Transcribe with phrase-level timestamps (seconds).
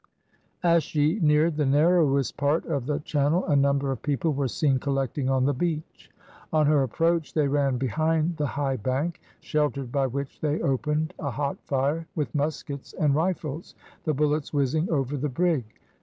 [0.63, 4.79] As she neared the narrowest part of the channel a number of people were seen
[4.79, 6.09] collecting on the beach.
[6.51, 11.29] On her approach they ran behind the high bank, sheltered by which they opened a
[11.29, 15.65] hot fire with muskets and rifles, the bullets whizzing over the brig.